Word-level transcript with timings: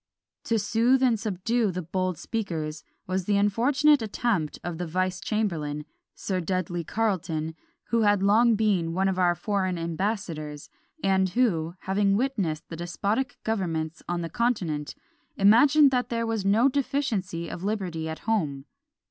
To 0.45 0.57
soothe 0.57 1.03
and 1.03 1.19
subdue 1.19 1.69
"the 1.69 1.83
bold 1.83 2.17
speakers" 2.17 2.83
was 3.05 3.25
the 3.25 3.37
unfortunate 3.37 4.01
attempt 4.01 4.57
of 4.63 4.79
the 4.79 4.87
vice 4.87 5.19
chamberlain, 5.21 5.85
Sir 6.15 6.39
Dudley 6.41 6.83
Carleton, 6.83 7.53
who 7.89 8.01
had 8.01 8.23
long 8.23 8.55
been 8.55 8.93
one 8.95 9.07
of 9.07 9.19
our 9.19 9.35
foreign 9.35 9.77
ambassadors; 9.77 10.71
and 11.03 11.29
who, 11.29 11.75
having 11.81 12.17
witnessed 12.17 12.67
the 12.67 12.75
despotic 12.75 13.37
governments 13.43 14.01
on 14.09 14.21
the 14.21 14.29
continent, 14.31 14.95
imagined 15.37 15.91
that 15.91 16.09
there 16.09 16.25
was 16.25 16.43
no 16.45 16.67
deficiency 16.67 17.47
of 17.47 17.63
liberty 17.63 18.09
at 18.09 18.21
home. 18.25 18.65